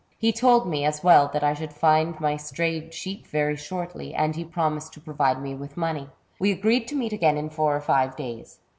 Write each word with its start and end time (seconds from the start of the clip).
He 0.17 0.31
told 0.31 0.65
me, 0.67 0.83
as 0.83 1.03
well, 1.03 1.29
that 1.31 1.43
I 1.43 1.53
should 1.53 1.71
find 1.73 2.19
my 2.19 2.35
strayed 2.35 2.91
sheep 2.91 3.27
very 3.27 3.55
shortly, 3.55 4.15
and 4.15 4.35
he 4.35 4.43
promised 4.43 4.93
to 4.93 4.99
provide 4.99 5.39
me 5.39 5.53
with 5.53 5.77
money. 5.77 6.09
We 6.39 6.51
agreed 6.51 6.87
to 6.87 6.95
meet 6.95 7.13
again 7.13 7.37
in 7.37 7.51
four 7.51 7.75
or 7.75 7.81
five 7.81 8.15
days. 8.15 8.61